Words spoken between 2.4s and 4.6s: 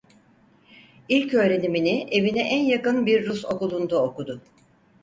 en yakın bir Rus okulunda okudu.